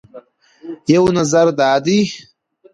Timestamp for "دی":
1.85-1.99